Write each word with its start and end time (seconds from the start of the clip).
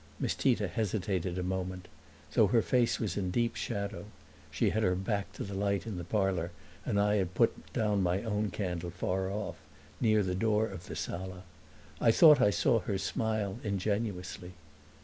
Miss 0.19 0.33
Tita 0.33 0.67
hesitated 0.67 1.37
a 1.37 1.43
moment; 1.43 1.87
though 2.33 2.47
her 2.47 2.63
face 2.63 2.99
was 2.99 3.17
in 3.17 3.29
deep 3.29 3.55
shadow 3.55 4.05
(she 4.49 4.71
had 4.71 4.81
her 4.81 4.95
back 4.95 5.31
to 5.33 5.43
the 5.43 5.53
light 5.53 5.85
in 5.85 5.97
the 5.97 6.03
parlor 6.03 6.49
and 6.83 6.99
I 6.99 7.17
had 7.17 7.35
put 7.35 7.71
down 7.71 8.01
my 8.01 8.23
own 8.23 8.49
candle 8.49 8.89
far 8.89 9.29
off, 9.29 9.57
near 9.99 10.23
the 10.23 10.33
door 10.33 10.65
of 10.65 10.87
the 10.87 10.95
sala), 10.95 11.43
I 12.01 12.09
thought 12.09 12.41
I 12.41 12.49
saw 12.49 12.79
her 12.79 12.97
smile 12.97 13.59
ingenuously. 13.63 14.53